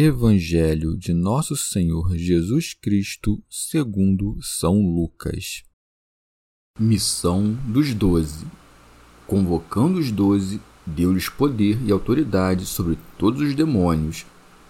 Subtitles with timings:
[0.00, 5.64] Evangelho de Nosso Senhor Jesus Cristo, segundo São Lucas.
[6.78, 8.46] Missão dos Doze.
[9.26, 14.24] Convocando os doze, deu-lhes poder e autoridade sobre todos os demônios,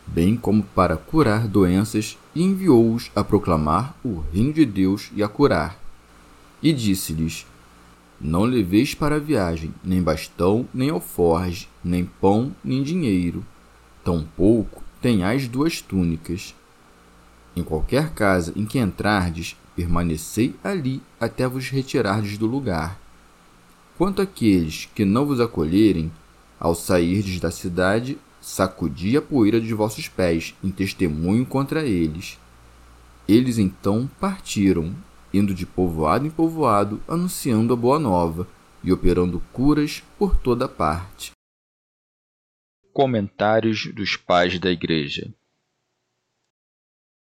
[0.06, 5.28] bem como para curar doenças, e enviou-os a proclamar o reino de Deus e a
[5.28, 5.78] curar.
[6.62, 7.46] E disse-lhes:
[8.18, 13.44] Não leveis para a viagem nem bastão, nem alforge, nem pão, nem dinheiro,
[14.02, 16.54] tampouco tenhais duas túnicas.
[17.56, 22.98] Em qualquer casa em que entrardes, permanecei ali até vos retirardes do lugar.
[23.96, 26.10] Quanto àqueles que não vos acolherem,
[26.58, 32.38] ao sairdes da cidade, sacudi a poeira de vossos pés em testemunho contra eles.
[33.28, 34.94] Eles então partiram,
[35.32, 38.46] indo de povoado em povoado, anunciando a boa nova
[38.82, 41.37] e operando curas por toda parte.
[43.00, 45.32] Comentários dos Pais da Igreja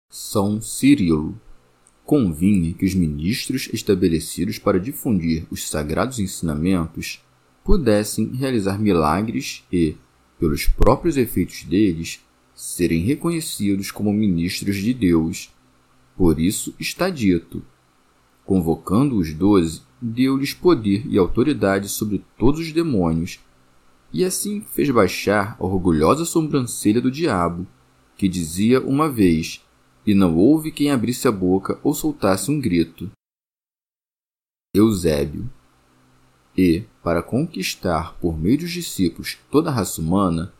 [0.09, 1.39] São Cirilo
[2.03, 7.23] convinha que os ministros estabelecidos para difundir os sagrados ensinamentos
[7.63, 9.95] pudessem realizar milagres e,
[10.39, 12.19] pelos próprios efeitos deles,
[12.55, 15.53] serem reconhecidos como ministros de Deus.
[16.17, 17.63] Por isso está dito:
[18.43, 23.39] convocando os doze, deu-lhes poder e autoridade sobre todos os demônios
[24.11, 27.67] e assim fez baixar a orgulhosa sobrancelha do diabo,
[28.17, 29.63] que dizia uma vez,
[30.05, 33.11] e não houve quem abrisse a boca ou soltasse um grito.
[34.73, 35.49] Eusébio.
[36.57, 40.53] E, para conquistar por meio dos discípulos toda a raça humana,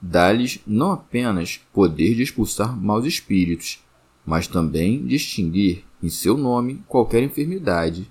[0.00, 3.82] dá-lhes não apenas poder de expulsar maus espíritos,
[4.26, 8.10] mas também de extinguir em seu nome qualquer enfermidade.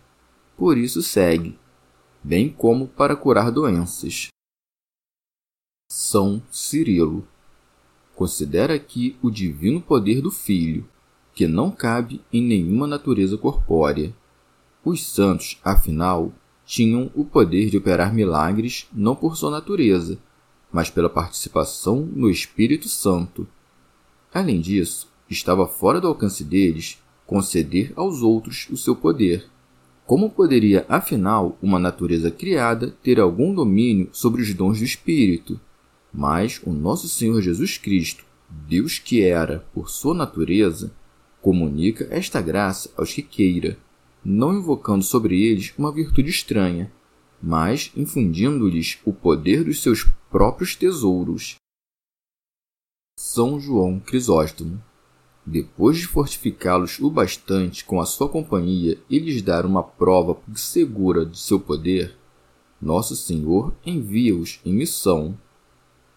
[0.55, 1.57] Por isso segue,
[2.23, 4.27] bem como para curar doenças.
[5.95, 7.23] São Cirilo.
[8.15, 10.89] Considera aqui o divino poder do Filho,
[11.35, 14.11] que não cabe em nenhuma natureza corpórea.
[14.83, 16.33] Os santos, afinal,
[16.65, 20.17] tinham o poder de operar milagres não por sua natureza,
[20.71, 23.47] mas pela participação no Espírito Santo.
[24.33, 29.45] Além disso, estava fora do alcance deles conceder aos outros o seu poder.
[30.07, 35.61] Como poderia, afinal, uma natureza criada ter algum domínio sobre os dons do Espírito?
[36.13, 40.94] Mas o nosso Senhor Jesus Cristo, Deus que era, por sua natureza,
[41.41, 43.78] comunica esta graça aos que queira,
[44.23, 46.91] não invocando sobre eles uma virtude estranha,
[47.41, 51.56] mas infundindo-lhes o poder dos seus próprios tesouros.
[53.18, 54.81] São João Crisóstomo.
[55.46, 61.25] Depois de fortificá-los o bastante com a sua companhia e lhes dar uma prova segura
[61.25, 62.16] de seu poder,
[62.84, 65.38] Nosso Senhor envia-os em missão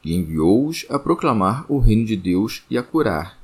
[0.07, 3.37] e enviou-os a proclamar o reino de Deus e a curar.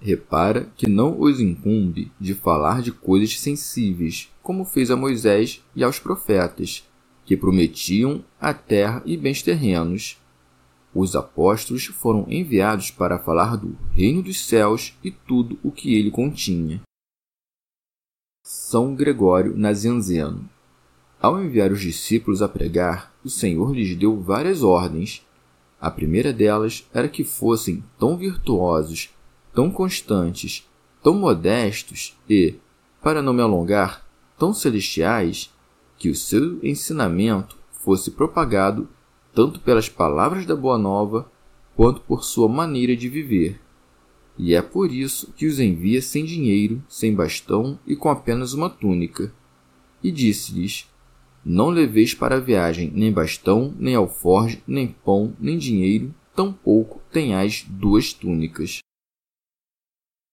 [0.00, 5.84] Repara que não os incumbe de falar de coisas sensíveis, como fez a Moisés e
[5.84, 6.88] aos profetas,
[7.26, 10.16] que prometiam a terra e bens terrenos.
[10.94, 16.10] Os apóstolos foram enviados para falar do reino dos céus e tudo o que ele
[16.10, 16.80] continha.
[18.42, 20.48] São Gregório Nazianzeno.
[21.20, 25.26] Ao enviar os discípulos a pregar, o Senhor lhes deu várias ordens
[25.80, 29.10] a primeira delas era que fossem tão virtuosos,
[29.54, 30.68] tão constantes,
[31.02, 32.54] tão modestos e,
[33.02, 34.06] para não me alongar,
[34.38, 35.52] tão celestiais,
[35.98, 38.88] que o seu ensinamento fosse propagado
[39.34, 41.30] tanto pelas palavras da Boa Nova
[41.74, 43.60] quanto por sua maneira de viver.
[44.38, 48.68] E é por isso que os envia sem dinheiro, sem bastão e com apenas uma
[48.68, 49.32] túnica.
[50.02, 50.88] E disse-lhes:
[51.48, 57.64] não leveis para a viagem nem bastão, nem alforge, nem pão, nem dinheiro, tampouco tenhais
[57.68, 58.80] duas túnicas.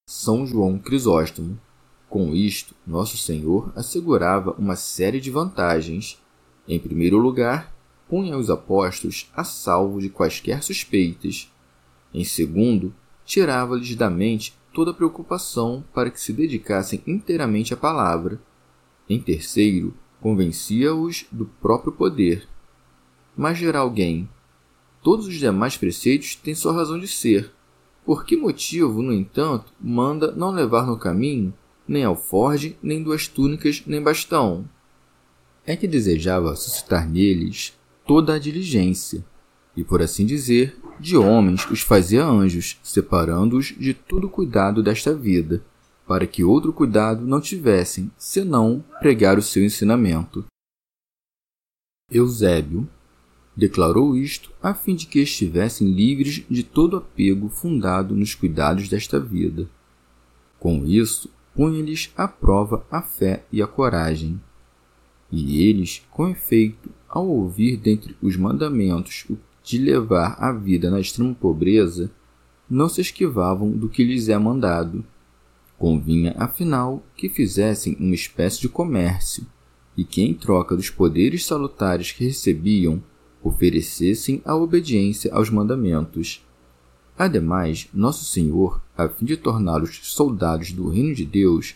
[0.10, 1.62] São João Crisóstomo.
[2.10, 6.20] Com isto, Nosso Senhor assegurava uma série de vantagens.
[6.68, 7.72] Em primeiro lugar,
[8.10, 11.48] punha os apóstolos a salvo de quaisquer suspeitas.
[12.12, 12.92] Em segundo,
[13.24, 18.42] tirava-lhes da mente toda preocupação para que se dedicassem inteiramente à palavra.
[19.08, 22.48] Em terceiro, convencia-os do próprio poder.
[23.36, 24.30] Mas dirá alguém:
[25.04, 27.52] todos os demais preceitos têm sua razão de ser.
[28.06, 31.54] Por que motivo, no entanto, manda não levar no caminho
[31.86, 34.64] nem alforge, nem duas túnicas, nem bastão?
[35.66, 37.78] É que desejava suscitar neles
[38.08, 39.26] toda a diligência,
[39.76, 45.64] e por assim dizer, de homens os fazia anjos, separando-os de todo cuidado desta vida,
[46.08, 50.46] para que outro cuidado não tivessem, senão pregar o seu ensinamento.
[52.12, 52.88] Eusébio
[53.56, 59.20] declarou isto a fim de que estivessem livres de todo apego fundado nos cuidados desta
[59.20, 59.70] vida.
[60.60, 64.42] Com isso, punha-lhes à prova a fé e a coragem.
[65.32, 71.00] E eles, com efeito, ao ouvir dentre os mandamentos o de levar a vida na
[71.00, 72.12] extrema pobreza,
[72.70, 75.06] não se esquivavam do que lhes é mandado.
[75.78, 79.46] Convinha, afinal, que fizessem uma espécie de comércio,
[79.98, 83.04] e que, em troca dos poderes salutares que recebiam,
[83.42, 86.46] oferecessem a obediência aos mandamentos.
[87.18, 91.76] Ademais, Nosso Senhor, a fim de torná-los soldados do reino de Deus,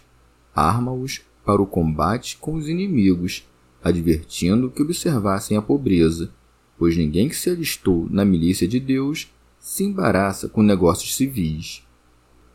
[0.55, 3.47] arma-os para o combate com os inimigos,
[3.83, 6.31] advertindo que observassem a pobreza,
[6.77, 11.87] pois ninguém que se alistou na milícia de Deus se embaraça com negócios civis.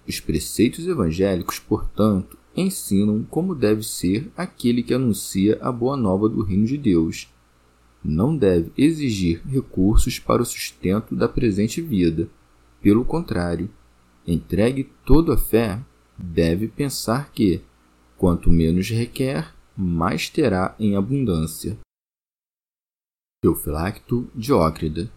[0.07, 6.43] Os preceitos evangélicos, portanto, ensinam como deve ser aquele que anuncia a boa nova do
[6.43, 7.29] reino de Deus.
[8.05, 12.29] Não deve exigir recursos para o sustento da presente vida.
[12.81, 13.71] Pelo contrário,
[14.27, 15.81] entregue toda a fé,
[16.19, 17.63] deve pensar que,
[18.19, 21.79] quanto menos requer, mais terá em abundância.
[23.43, 25.11] Teofilacto Diócrida.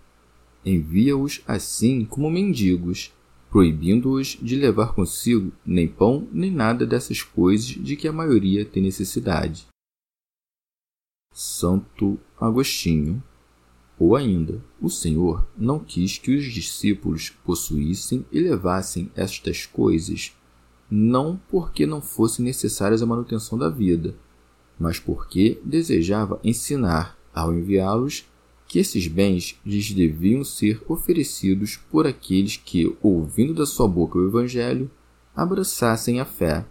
[0.64, 3.14] Envia-os assim como mendigos,
[3.56, 8.84] proibindo-os de levar consigo nem pão nem nada dessas coisas de que a maioria tem
[8.84, 9.66] necessidade.
[11.32, 13.24] Santo Agostinho.
[13.98, 20.36] Ou ainda, o Senhor não quis que os discípulos possuíssem e levassem estas coisas,
[20.92, 24.18] não porque não fossem necessárias à manutenção da vida,
[24.78, 28.28] mas porque desejava ensinar ao enviá-los
[28.76, 34.28] que esses bens lhes deviam ser oferecidos por aqueles que, ouvindo da sua boca o
[34.28, 34.92] Evangelho,
[35.34, 36.66] abraçassem a fé.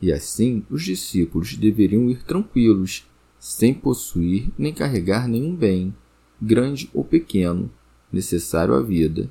[0.00, 3.04] E assim os discípulos deveriam ir tranquilos,
[3.36, 5.92] sem possuir nem carregar nenhum bem,
[6.40, 7.68] grande ou pequeno,
[8.12, 9.28] necessário à vida.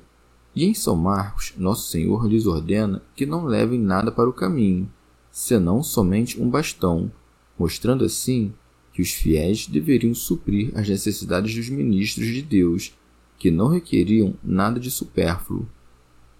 [0.54, 4.92] E em São Marcos, Nosso Senhor lhes ordena que não levem nada para o caminho,
[5.30, 7.10] senão somente um bastão,
[7.58, 8.52] mostrando assim
[8.92, 12.94] que os fiéis deveriam suprir as necessidades dos ministros de Deus,
[13.38, 15.68] que não requeriam nada de supérfluo.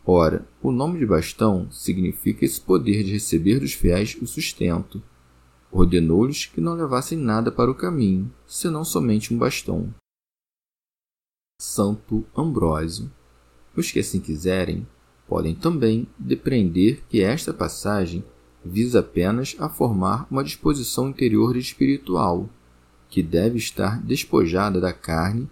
[0.05, 5.03] Ora, o nome de bastão significa esse poder de receber dos fiéis o sustento.
[5.71, 9.95] Ordenou-lhes que não levassem nada para o caminho, senão somente um bastão.
[11.61, 13.11] Santo Ambrósio.
[13.75, 14.87] Os que assim quiserem
[15.27, 18.25] podem também depreender que esta passagem
[18.65, 22.49] visa apenas a formar uma disposição interior espiritual,
[23.09, 25.49] que deve estar despojada da carne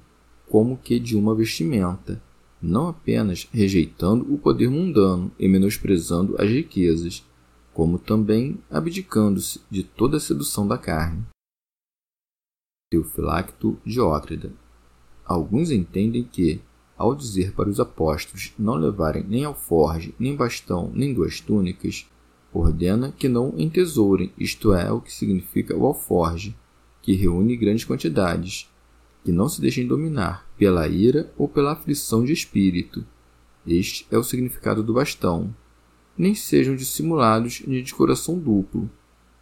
[0.48, 2.20] como que de uma vestimenta,
[2.60, 7.24] não apenas rejeitando o poder mundano e menosprezando as riquezas,
[7.72, 11.24] como também abdicando-se de toda a sedução da carne.
[12.90, 14.52] Teofilacto Diócrida.
[15.24, 16.60] Alguns entendem que,
[16.98, 22.10] ao dizer para os apóstolos não levarem nem alforge, nem bastão, nem duas túnicas,
[22.52, 26.56] ordena que não entesourem, isto é, o que significa o alforge,
[27.02, 28.70] que reúne grandes quantidades,
[29.24, 33.06] que não se deixem dominar pela ira ou pela aflição de espírito.
[33.66, 35.54] Este é o significado do bastão.
[36.16, 38.90] Nem sejam dissimulados nem de coração duplo,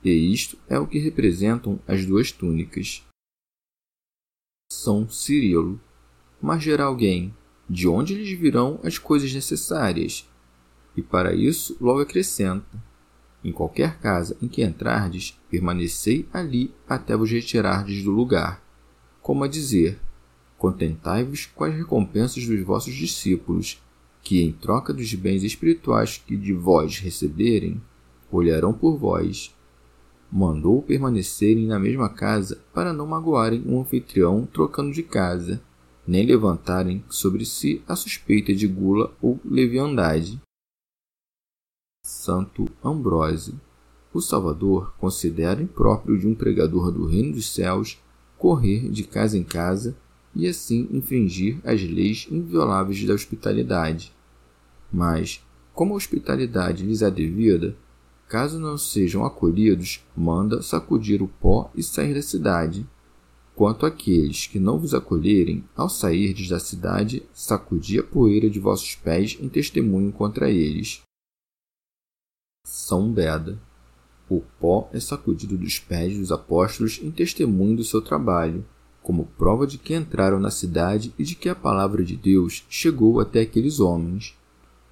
[0.04, 3.02] e isto é o que representam as duas túnicas.
[4.70, 5.80] São Cirilo.
[6.40, 7.34] Mas dirá alguém,
[7.68, 10.28] de onde lhes virão as coisas necessárias?
[10.96, 12.82] E para isso logo acrescenta,
[13.44, 18.62] em qualquer casa em que entrardes, permanecei ali até vos retirardes do lugar.
[19.22, 19.98] Como a dizer,
[20.56, 23.80] contentai-vos com as recompensas dos vossos discípulos,
[24.22, 27.80] que, em troca dos bens espirituais que de vós receberem,
[28.30, 29.54] olharão por vós.
[30.30, 35.62] Mandou permanecerem na mesma casa para não magoarem um anfitrião trocando de casa,
[36.06, 40.40] nem levantarem sobre si a suspeita de gula ou leviandade.
[42.08, 43.60] Santo Ambrósio.
[44.14, 48.00] O Salvador considera impróprio de um pregador do reino dos céus
[48.38, 49.94] correr de casa em casa
[50.34, 54.10] e assim infringir as leis invioláveis da hospitalidade.
[54.90, 57.76] Mas, como a hospitalidade lhes é devida,
[58.26, 62.88] caso não sejam acolhidos, manda sacudir o pó e sair da cidade.
[63.54, 68.94] Quanto àqueles que não vos acolherem, ao sairdes da cidade, sacudi a poeira de vossos
[68.94, 71.02] pés em testemunho contra eles.
[72.68, 73.58] São Beda.
[74.28, 78.62] O pó é sacudido dos pés dos apóstolos em testemunho do seu trabalho,
[79.02, 83.20] como prova de que entraram na cidade e de que a palavra de Deus chegou
[83.20, 84.36] até aqueles homens.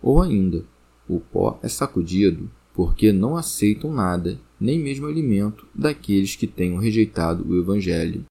[0.00, 0.64] Ou ainda,
[1.06, 7.46] o pó é sacudido porque não aceitam nada, nem mesmo alimento, daqueles que tenham rejeitado
[7.46, 8.24] o Evangelho.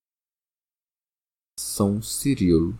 [1.56, 2.76] São Cirilo.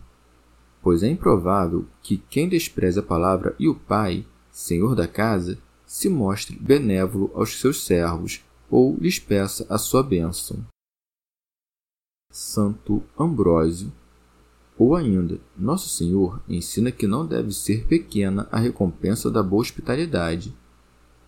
[0.81, 6.09] Pois é improvável que quem despreza a palavra e o Pai, Senhor da casa, se
[6.09, 10.65] mostre benévolo aos seus servos ou lhes peça a sua bênção.
[12.29, 13.91] Santo Ambrósio.
[14.77, 20.53] Ou ainda, Nosso Senhor ensina que não deve ser pequena a recompensa da boa hospitalidade.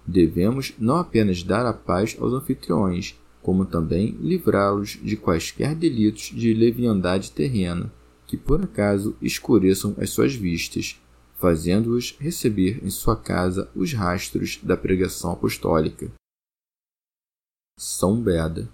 [0.05, 6.53] Devemos não apenas dar a paz aos anfitriões, como também livrá-los de quaisquer delitos de
[6.53, 7.91] leviandade terrena,
[8.27, 10.99] que por acaso escureçam as suas vistas,
[11.39, 16.11] fazendo-os receber em sua casa os rastros da pregação apostólica.
[17.77, 18.69] São Beda.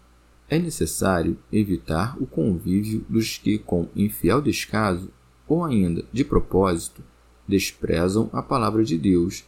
[0.50, 5.12] É necessário evitar o convívio dos que, com infiel descaso,
[5.48, 7.04] ou ainda de propósito,
[7.48, 9.46] desprezam a palavra de Deus,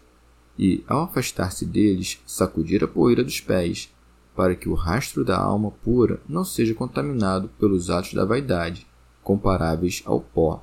[0.57, 3.93] e, ao afastar-se deles, sacudir a poeira dos pés,
[4.35, 8.87] para que o rastro da alma pura não seja contaminado pelos atos da vaidade,
[9.23, 10.61] comparáveis ao pó.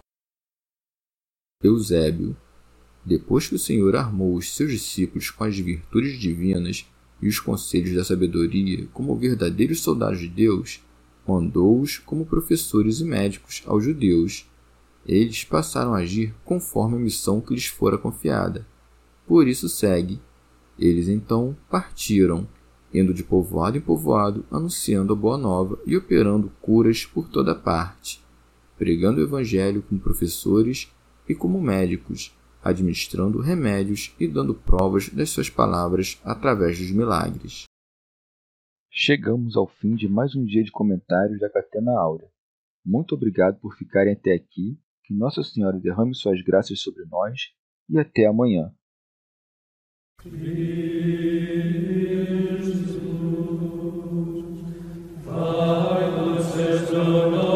[1.62, 2.36] Eusébio
[3.04, 6.86] depois que o Senhor armou os seus discípulos com as virtudes divinas
[7.20, 10.80] e os conselhos da sabedoria como verdadeiros soldados de Deus,
[11.26, 14.48] mandou-os como professores e médicos aos judeus.
[15.06, 18.66] Eles passaram a agir conforme a missão que lhes fora confiada.
[19.26, 20.20] Por isso segue.
[20.78, 22.48] Eles então partiram,
[22.92, 28.22] indo de povoado em povoado, anunciando a boa nova e operando curas por toda parte,
[28.78, 30.90] pregando o evangelho como professores
[31.28, 37.64] e como médicos, administrando remédios e dando provas das suas palavras através dos milagres.
[38.90, 42.28] Chegamos ao fim de mais um dia de comentários da Catena Áurea.
[42.84, 47.52] Muito obrigado por ficarem até aqui, que Nossa Senhora derrame suas graças sobre nós
[47.88, 48.72] e até amanhã.
[56.56, 57.53] Jesus,